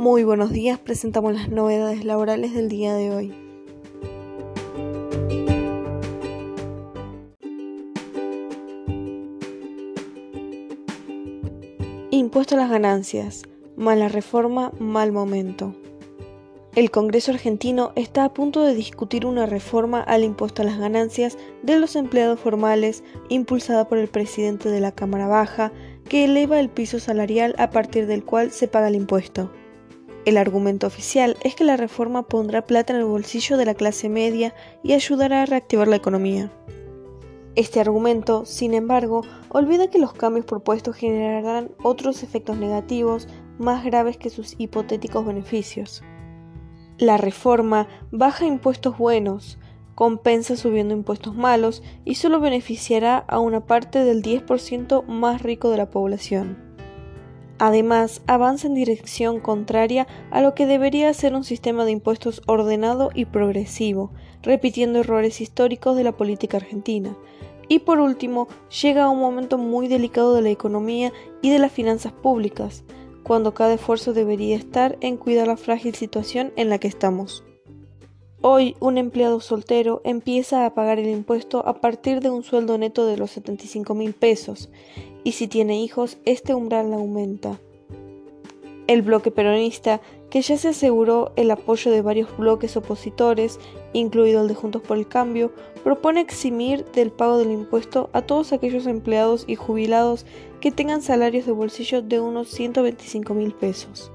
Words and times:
Muy 0.00 0.24
buenos 0.24 0.50
días, 0.50 0.78
presentamos 0.78 1.34
las 1.34 1.50
novedades 1.50 2.06
laborales 2.06 2.54
del 2.54 2.70
día 2.70 2.94
de 2.94 3.10
hoy. 3.10 3.34
Impuesto 12.10 12.54
a 12.54 12.58
las 12.58 12.70
ganancias. 12.70 13.42
Mala 13.76 14.08
reforma, 14.08 14.72
mal 14.78 15.12
momento. 15.12 15.74
El 16.74 16.90
Congreso 16.90 17.32
argentino 17.32 17.92
está 17.94 18.24
a 18.24 18.32
punto 18.32 18.62
de 18.64 18.74
discutir 18.74 19.26
una 19.26 19.44
reforma 19.44 20.00
al 20.00 20.24
impuesto 20.24 20.62
a 20.62 20.64
las 20.64 20.78
ganancias 20.78 21.36
de 21.62 21.78
los 21.78 21.94
empleados 21.94 22.40
formales 22.40 23.04
impulsada 23.28 23.86
por 23.86 23.98
el 23.98 24.08
presidente 24.08 24.70
de 24.70 24.80
la 24.80 24.92
Cámara 24.92 25.26
Baja, 25.26 25.72
que 26.08 26.24
eleva 26.24 26.58
el 26.58 26.70
piso 26.70 27.00
salarial 27.00 27.54
a 27.58 27.68
partir 27.68 28.06
del 28.06 28.24
cual 28.24 28.50
se 28.50 28.66
paga 28.66 28.88
el 28.88 28.94
impuesto. 28.94 29.50
El 30.26 30.36
argumento 30.36 30.86
oficial 30.86 31.38
es 31.42 31.54
que 31.54 31.64
la 31.64 31.78
reforma 31.78 32.24
pondrá 32.24 32.66
plata 32.66 32.92
en 32.92 32.98
el 32.98 33.06
bolsillo 33.06 33.56
de 33.56 33.64
la 33.64 33.74
clase 33.74 34.10
media 34.10 34.54
y 34.82 34.92
ayudará 34.92 35.42
a 35.42 35.46
reactivar 35.46 35.88
la 35.88 35.96
economía. 35.96 36.52
Este 37.56 37.80
argumento, 37.80 38.44
sin 38.44 38.74
embargo, 38.74 39.22
olvida 39.48 39.88
que 39.88 39.98
los 39.98 40.12
cambios 40.12 40.44
propuestos 40.44 40.96
generarán 40.96 41.72
otros 41.82 42.22
efectos 42.22 42.58
negativos 42.58 43.28
más 43.58 43.84
graves 43.84 44.18
que 44.18 44.30
sus 44.30 44.54
hipotéticos 44.58 45.24
beneficios. 45.24 46.02
La 46.98 47.16
reforma 47.16 47.88
baja 48.10 48.44
impuestos 48.44 48.98
buenos, 48.98 49.58
compensa 49.94 50.54
subiendo 50.54 50.94
impuestos 50.94 51.34
malos 51.34 51.82
y 52.04 52.16
solo 52.16 52.40
beneficiará 52.40 53.16
a 53.16 53.38
una 53.38 53.64
parte 53.66 54.04
del 54.04 54.22
10% 54.22 55.06
más 55.06 55.42
rico 55.42 55.70
de 55.70 55.78
la 55.78 55.90
población. 55.90 56.69
Además, 57.60 58.22
avanza 58.26 58.68
en 58.68 58.74
dirección 58.74 59.38
contraria 59.38 60.06
a 60.30 60.40
lo 60.40 60.54
que 60.54 60.64
debería 60.64 61.12
ser 61.12 61.34
un 61.34 61.44
sistema 61.44 61.84
de 61.84 61.90
impuestos 61.90 62.40
ordenado 62.46 63.10
y 63.14 63.26
progresivo, 63.26 64.12
repitiendo 64.42 65.00
errores 65.00 65.42
históricos 65.42 65.94
de 65.94 66.04
la 66.04 66.12
política 66.12 66.56
argentina. 66.56 67.14
Y 67.68 67.80
por 67.80 68.00
último, 68.00 68.48
llega 68.82 69.04
a 69.04 69.10
un 69.10 69.20
momento 69.20 69.58
muy 69.58 69.88
delicado 69.88 70.34
de 70.34 70.40
la 70.40 70.48
economía 70.48 71.12
y 71.42 71.50
de 71.50 71.58
las 71.58 71.70
finanzas 71.70 72.12
públicas, 72.12 72.82
cuando 73.24 73.52
cada 73.52 73.74
esfuerzo 73.74 74.14
debería 74.14 74.56
estar 74.56 74.96
en 75.02 75.18
cuidar 75.18 75.46
la 75.46 75.58
frágil 75.58 75.94
situación 75.94 76.54
en 76.56 76.70
la 76.70 76.78
que 76.78 76.88
estamos. 76.88 77.44
Hoy 78.42 78.74
un 78.80 78.96
empleado 78.96 79.40
soltero 79.40 80.00
empieza 80.02 80.64
a 80.64 80.72
pagar 80.72 80.98
el 80.98 81.10
impuesto 81.10 81.62
a 81.66 81.82
partir 81.82 82.20
de 82.20 82.30
un 82.30 82.42
sueldo 82.42 82.78
neto 82.78 83.04
de 83.04 83.18
los 83.18 83.32
75 83.32 83.94
mil 83.94 84.14
pesos 84.14 84.70
y 85.24 85.32
si 85.32 85.46
tiene 85.46 85.82
hijos 85.82 86.16
este 86.24 86.54
umbral 86.54 86.90
aumenta. 86.94 87.60
El 88.86 89.02
bloque 89.02 89.30
peronista, 89.30 90.00
que 90.30 90.40
ya 90.40 90.56
se 90.56 90.68
aseguró 90.68 91.32
el 91.36 91.50
apoyo 91.50 91.90
de 91.90 92.00
varios 92.00 92.34
bloques 92.38 92.78
opositores, 92.78 93.60
incluido 93.92 94.40
el 94.40 94.48
de 94.48 94.54
Juntos 94.54 94.80
por 94.80 94.96
el 94.96 95.06
Cambio, 95.06 95.52
propone 95.84 96.22
eximir 96.22 96.86
del 96.86 97.12
pago 97.12 97.36
del 97.36 97.50
impuesto 97.50 98.08
a 98.14 98.22
todos 98.22 98.54
aquellos 98.54 98.86
empleados 98.86 99.44
y 99.46 99.56
jubilados 99.56 100.24
que 100.62 100.72
tengan 100.72 101.02
salarios 101.02 101.44
de 101.44 101.52
bolsillo 101.52 102.00
de 102.00 102.20
unos 102.20 102.48
125 102.48 103.34
mil 103.34 103.52
pesos. 103.52 104.10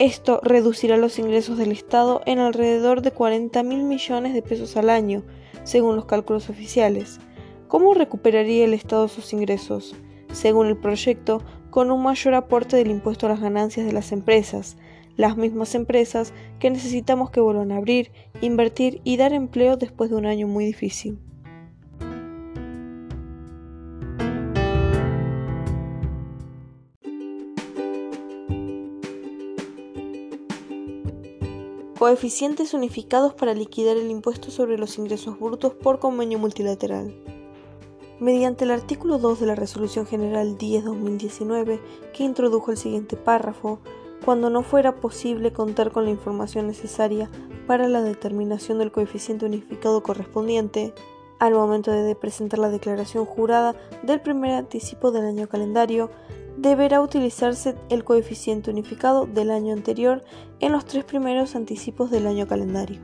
Esto 0.00 0.40
reducirá 0.42 0.96
los 0.96 1.18
ingresos 1.18 1.58
del 1.58 1.72
Estado 1.72 2.22
en 2.24 2.38
alrededor 2.38 3.02
de 3.02 3.10
40 3.10 3.62
mil 3.62 3.82
millones 3.82 4.32
de 4.32 4.40
pesos 4.40 4.78
al 4.78 4.88
año, 4.88 5.24
según 5.62 5.94
los 5.94 6.06
cálculos 6.06 6.48
oficiales. 6.48 7.20
¿Cómo 7.68 7.92
recuperaría 7.92 8.64
el 8.64 8.72
Estado 8.72 9.08
sus 9.08 9.34
ingresos? 9.34 9.94
Según 10.32 10.68
el 10.68 10.78
proyecto, 10.78 11.42
con 11.68 11.90
un 11.90 12.02
mayor 12.02 12.32
aporte 12.32 12.78
del 12.78 12.90
impuesto 12.90 13.26
a 13.26 13.28
las 13.28 13.40
ganancias 13.40 13.84
de 13.84 13.92
las 13.92 14.10
empresas, 14.12 14.78
las 15.18 15.36
mismas 15.36 15.74
empresas 15.74 16.32
que 16.60 16.70
necesitamos 16.70 17.30
que 17.30 17.42
vuelvan 17.42 17.70
a 17.70 17.76
abrir, 17.76 18.10
invertir 18.40 19.02
y 19.04 19.18
dar 19.18 19.34
empleo 19.34 19.76
después 19.76 20.08
de 20.08 20.16
un 20.16 20.24
año 20.24 20.48
muy 20.48 20.64
difícil. 20.64 21.18
Coeficientes 32.00 32.72
unificados 32.72 33.34
para 33.34 33.52
liquidar 33.52 33.98
el 33.98 34.10
impuesto 34.10 34.50
sobre 34.50 34.78
los 34.78 34.96
ingresos 34.96 35.38
brutos 35.38 35.74
por 35.74 35.98
convenio 35.98 36.38
multilateral. 36.38 37.14
Mediante 38.18 38.64
el 38.64 38.70
artículo 38.70 39.18
2 39.18 39.38
de 39.38 39.44
la 39.44 39.54
Resolución 39.54 40.06
General 40.06 40.56
10-2019, 40.56 41.78
que 42.14 42.24
introdujo 42.24 42.70
el 42.70 42.78
siguiente 42.78 43.18
párrafo, 43.18 43.80
cuando 44.24 44.48
no 44.48 44.62
fuera 44.62 44.96
posible 44.96 45.52
contar 45.52 45.92
con 45.92 46.06
la 46.06 46.10
información 46.10 46.68
necesaria 46.68 47.30
para 47.66 47.86
la 47.86 48.00
determinación 48.00 48.78
del 48.78 48.92
coeficiente 48.92 49.44
unificado 49.44 50.02
correspondiente, 50.02 50.94
al 51.38 51.52
momento 51.52 51.90
de 51.90 52.14
presentar 52.14 52.60
la 52.60 52.70
declaración 52.70 53.26
jurada 53.26 53.76
del 54.04 54.22
primer 54.22 54.52
anticipo 54.52 55.10
del 55.10 55.26
año 55.26 55.50
calendario, 55.50 56.08
deberá 56.60 57.00
utilizarse 57.00 57.74
el 57.88 58.04
coeficiente 58.04 58.70
unificado 58.70 59.26
del 59.26 59.50
año 59.50 59.72
anterior 59.72 60.22
en 60.60 60.72
los 60.72 60.84
tres 60.84 61.04
primeros 61.04 61.56
anticipos 61.56 62.10
del 62.10 62.26
año 62.26 62.46
calendario. 62.46 63.00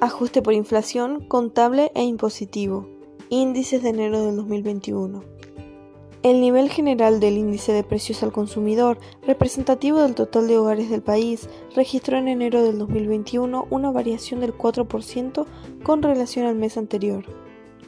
Ajuste 0.00 0.42
por 0.42 0.52
inflación 0.52 1.26
contable 1.26 1.90
e 1.94 2.02
impositivo. 2.02 2.88
Índices 3.30 3.82
de 3.82 3.88
enero 3.88 4.26
del 4.26 4.36
2021. 4.36 5.33
El 6.24 6.40
nivel 6.40 6.70
general 6.70 7.20
del 7.20 7.36
índice 7.36 7.74
de 7.74 7.84
precios 7.84 8.22
al 8.22 8.32
consumidor, 8.32 8.98
representativo 9.26 10.00
del 10.00 10.14
total 10.14 10.48
de 10.48 10.56
hogares 10.56 10.88
del 10.88 11.02
país, 11.02 11.50
registró 11.76 12.16
en 12.16 12.28
enero 12.28 12.62
del 12.62 12.78
2021 12.78 13.66
una 13.68 13.90
variación 13.90 14.40
del 14.40 14.56
4% 14.56 15.44
con 15.82 16.02
relación 16.02 16.46
al 16.46 16.54
mes 16.54 16.78
anterior. 16.78 17.26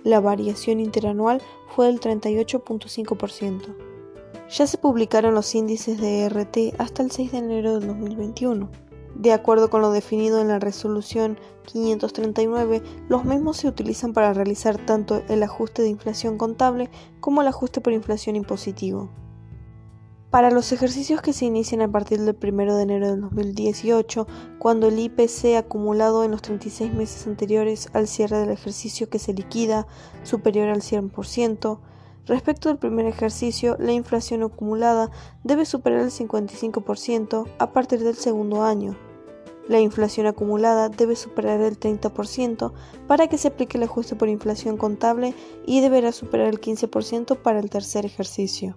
La 0.04 0.20
variación 0.20 0.80
interanual 0.80 1.40
fue 1.74 1.86
del 1.86 1.98
38.5%. 1.98 3.74
Ya 4.50 4.66
se 4.66 4.76
publicaron 4.76 5.34
los 5.34 5.54
índices 5.54 5.98
de 5.98 6.28
RT 6.28 6.78
hasta 6.78 7.02
el 7.02 7.10
6 7.10 7.32
de 7.32 7.38
enero 7.38 7.78
del 7.78 7.86
2021. 7.86 8.68
De 9.18 9.32
acuerdo 9.32 9.70
con 9.70 9.80
lo 9.80 9.92
definido 9.92 10.42
en 10.42 10.48
la 10.48 10.58
resolución 10.58 11.38
539, 11.64 12.82
los 13.08 13.24
mismos 13.24 13.56
se 13.56 13.66
utilizan 13.66 14.12
para 14.12 14.34
realizar 14.34 14.76
tanto 14.76 15.22
el 15.28 15.42
ajuste 15.42 15.80
de 15.80 15.88
inflación 15.88 16.36
contable 16.36 16.90
como 17.18 17.40
el 17.40 17.48
ajuste 17.48 17.80
por 17.80 17.94
inflación 17.94 18.36
impositivo. 18.36 19.08
Para 20.28 20.50
los 20.50 20.70
ejercicios 20.72 21.22
que 21.22 21.32
se 21.32 21.46
inician 21.46 21.80
a 21.80 21.90
partir 21.90 22.20
del 22.20 22.36
1 22.36 22.76
de 22.76 22.82
enero 22.82 23.06
de 23.06 23.16
2018, 23.16 24.26
cuando 24.58 24.88
el 24.88 24.98
IPC 24.98 25.56
acumulado 25.56 26.22
en 26.22 26.32
los 26.32 26.42
36 26.42 26.92
meses 26.92 27.26
anteriores 27.26 27.88
al 27.94 28.08
cierre 28.08 28.38
del 28.38 28.50
ejercicio 28.50 29.08
que 29.08 29.18
se 29.18 29.32
liquida 29.32 29.86
superior 30.24 30.68
al 30.68 30.82
100%, 30.82 31.78
respecto 32.26 32.68
del 32.68 32.76
primer 32.76 33.06
ejercicio, 33.06 33.76
la 33.78 33.92
inflación 33.92 34.42
acumulada 34.42 35.10
debe 35.42 35.64
superar 35.64 36.00
el 36.00 36.10
55% 36.10 37.46
a 37.58 37.72
partir 37.72 38.04
del 38.04 38.16
segundo 38.16 38.62
año, 38.62 38.94
la 39.68 39.80
inflación 39.80 40.26
acumulada 40.26 40.88
debe 40.88 41.16
superar 41.16 41.60
el 41.60 41.78
30% 41.78 42.72
para 43.06 43.26
que 43.26 43.38
se 43.38 43.48
aplique 43.48 43.78
el 43.78 43.84
ajuste 43.84 44.16
por 44.16 44.28
inflación 44.28 44.76
contable 44.76 45.34
y 45.66 45.80
deberá 45.80 46.12
superar 46.12 46.48
el 46.48 46.60
15% 46.60 47.36
para 47.38 47.58
el 47.58 47.70
tercer 47.70 48.06
ejercicio. 48.06 48.76